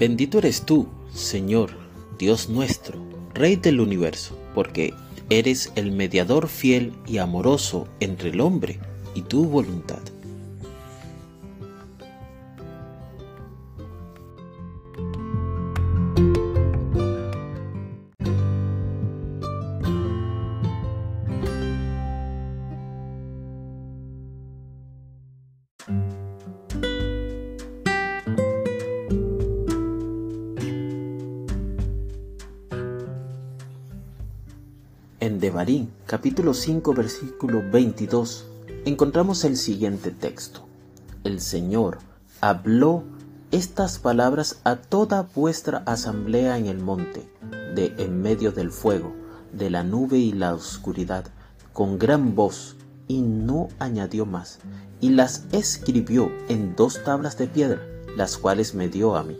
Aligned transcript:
Bendito 0.00 0.38
eres 0.38 0.62
tú, 0.62 0.88
Señor, 1.12 1.72
Dios 2.18 2.48
nuestro, 2.48 2.98
Rey 3.34 3.56
del 3.56 3.80
universo, 3.80 4.34
porque 4.54 4.94
eres 5.28 5.72
el 5.74 5.92
mediador 5.92 6.48
fiel 6.48 6.94
y 7.06 7.18
amoroso 7.18 7.86
entre 8.00 8.30
el 8.30 8.40
hombre 8.40 8.80
y 9.14 9.20
tu 9.20 9.44
voluntad. 9.44 10.00
En 35.30 35.38
Devarim, 35.38 35.86
capítulo 36.06 36.54
5, 36.54 36.92
versículo 36.92 37.62
22, 37.70 38.46
encontramos 38.84 39.44
el 39.44 39.56
siguiente 39.56 40.10
texto. 40.10 40.66
El 41.22 41.40
Señor 41.40 41.98
habló 42.40 43.04
estas 43.52 44.00
palabras 44.00 44.60
a 44.64 44.74
toda 44.74 45.28
vuestra 45.32 45.84
asamblea 45.86 46.58
en 46.58 46.66
el 46.66 46.78
monte, 46.78 47.32
de 47.76 47.94
en 47.98 48.20
medio 48.20 48.50
del 48.50 48.72
fuego, 48.72 49.14
de 49.52 49.70
la 49.70 49.84
nube 49.84 50.18
y 50.18 50.32
la 50.32 50.52
oscuridad, 50.52 51.26
con 51.72 51.96
gran 51.96 52.34
voz, 52.34 52.74
y 53.06 53.22
no 53.22 53.68
añadió 53.78 54.26
más, 54.26 54.58
y 55.00 55.10
las 55.10 55.44
escribió 55.52 56.28
en 56.48 56.74
dos 56.74 57.04
tablas 57.04 57.38
de 57.38 57.46
piedra, 57.46 57.80
las 58.16 58.36
cuales 58.36 58.74
me 58.74 58.88
dio 58.88 59.14
a 59.14 59.22
mí. 59.22 59.38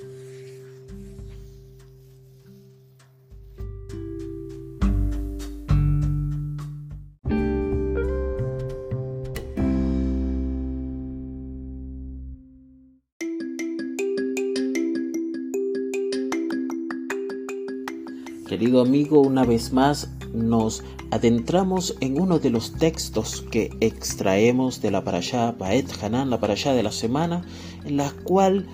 Querido 18.50 18.80
amigo, 18.80 19.20
una 19.20 19.44
vez 19.44 19.72
más 19.72 20.10
nos 20.34 20.82
adentramos 21.12 21.94
en 22.00 22.20
uno 22.20 22.40
de 22.40 22.50
los 22.50 22.72
textos 22.72 23.44
que 23.48 23.70
extraemos 23.78 24.82
de 24.82 24.90
la 24.90 25.04
parashá 25.04 25.52
Baet 25.52 26.02
Hanan, 26.02 26.30
la 26.30 26.40
parashá 26.40 26.72
de 26.72 26.82
la 26.82 26.90
semana, 26.90 27.42
en 27.84 27.96
la 27.96 28.10
cual 28.10 28.66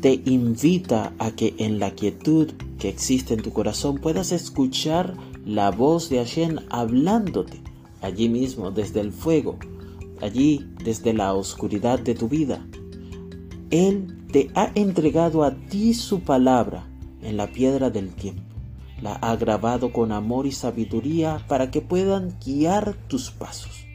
te 0.00 0.22
invita 0.24 1.12
a 1.18 1.32
que 1.32 1.52
en 1.58 1.78
la 1.78 1.90
quietud 1.90 2.52
que 2.78 2.88
existe 2.88 3.34
en 3.34 3.42
tu 3.42 3.52
corazón 3.52 3.98
puedas 3.98 4.32
escuchar 4.32 5.14
la 5.44 5.70
voz 5.70 6.08
de 6.08 6.16
Hashem 6.16 6.56
hablándote 6.70 7.60
allí 8.00 8.30
mismo 8.30 8.70
desde 8.70 9.00
el 9.00 9.12
fuego, 9.12 9.58
allí 10.22 10.66
desde 10.82 11.12
la 11.12 11.34
oscuridad 11.34 11.98
de 11.98 12.14
tu 12.14 12.26
vida. 12.26 12.66
Él 13.70 14.16
te 14.32 14.50
ha 14.54 14.72
entregado 14.74 15.44
a 15.44 15.54
ti 15.68 15.92
su 15.92 16.20
palabra 16.20 16.88
en 17.20 17.36
la 17.36 17.48
piedra 17.48 17.90
del 17.90 18.14
tiempo 18.14 18.49
la 19.02 19.14
ha 19.14 19.36
grabado 19.36 19.92
con 19.92 20.12
amor 20.12 20.46
y 20.46 20.52
sabiduría 20.52 21.44
para 21.48 21.70
que 21.70 21.80
puedan 21.80 22.36
guiar 22.44 22.96
tus 23.08 23.30
pasos. 23.30 23.86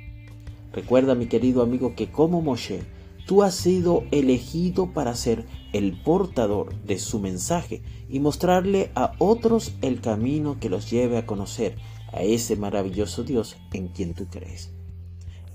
Recuerda, 0.74 1.16
mi 1.16 1.28
querido 1.28 1.62
amigo, 1.62 1.96
que 1.96 2.12
como 2.12 2.42
Moshe, 2.42 2.82
tú 3.26 3.44
has 3.44 3.56
sido 3.56 4.04
elegido 4.12 4.92
para 4.94 5.16
ser 5.16 5.46
el 5.74 6.02
portador 6.02 6.76
de 6.84 7.00
su 7.00 7.20
mensaje 7.20 7.82
y 8.10 8.20
mostrarle 8.20 8.92
a 8.96 9.14
otros 9.20 9.74
el 9.82 10.02
camino 10.02 10.58
que 10.60 10.70
los 10.70 10.90
lleve 10.90 11.18
a 11.18 11.26
conocer 11.26 11.76
a 12.12 12.22
ese 12.22 12.56
maravilloso 12.56 13.24
Dios 13.24 13.58
en 13.74 13.88
quien 13.90 14.14
tú 14.14 14.28
crees. 14.28 14.72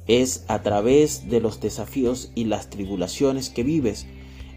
Es 0.06 0.44
a 0.48 0.62
través 0.62 1.28
de 1.28 1.40
los 1.40 1.60
desafíos 1.60 2.32
y 2.34 2.44
las 2.44 2.70
tribulaciones 2.70 3.50
que 3.50 3.62
vives 3.62 4.06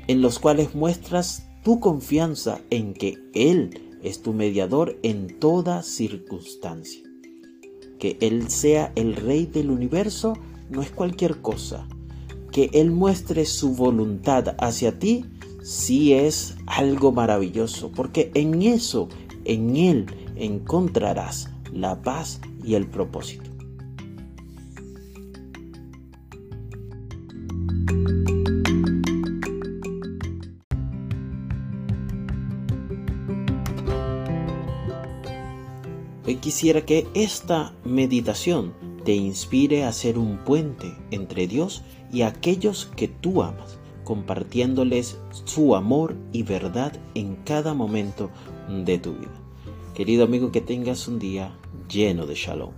en 0.08 0.22
los 0.22 0.40
cuales 0.40 0.76
muestras 0.76 1.48
tu 1.64 1.80
confianza 1.80 2.59
en 2.70 2.94
que 2.94 3.18
Él 3.34 3.93
es 4.03 4.22
tu 4.22 4.34
mediador 4.34 4.97
en 5.02 5.40
toda 5.40 5.81
circunstancia. 5.84 7.03
Que 8.00 8.18
Él 8.22 8.50
sea 8.50 8.91
el 8.96 9.16
Rey 9.16 9.46
del 9.46 9.72
universo 9.72 10.34
no 10.69 10.81
es 10.81 10.91
cualquier 10.91 11.41
cosa. 11.41 11.88
Que 12.52 12.69
Él 12.74 12.91
muestre 12.91 13.46
su 13.46 13.74
voluntad 13.74 14.56
hacia 14.59 15.00
ti 15.00 15.25
sí 15.64 16.14
es 16.14 16.56
algo 16.68 17.12
maravilloso, 17.12 17.91
porque 17.91 18.31
en 18.36 18.62
eso, 18.62 19.08
en 19.46 19.75
Él 19.75 20.06
encontrarás 20.35 21.50
la 21.72 22.02
paz 22.02 22.41
y 22.64 22.75
el 22.75 22.88
propósito. 22.88 23.50
Hoy 36.25 36.35
quisiera 36.35 36.85
que 36.85 37.06
esta 37.13 37.73
meditación 37.84 38.73
te 39.03 39.13
inspire 39.13 39.84
a 39.84 39.91
ser 39.91 40.17
un 40.17 40.38
puente 40.38 40.95
entre 41.11 41.47
Dios 41.47 41.84
y 42.13 42.22
aquellos 42.22 42.89
que 42.95 43.09
tú 43.09 43.44
amas, 43.44 43.78
compartiéndoles 44.06 45.17
su 45.44 45.75
amor 45.75 46.16
y 46.31 46.44
verdad 46.44 46.94
en 47.13 47.35
cada 47.44 47.73
momento 47.73 48.29
de 48.85 48.97
tu 49.00 49.16
vida. 49.16 49.41
Querido 49.94 50.23
amigo, 50.23 50.51
que 50.51 50.61
tengas 50.61 51.09
un 51.09 51.19
día 51.19 51.57
lleno 51.89 52.25
de 52.25 52.35
shalom. 52.35 52.72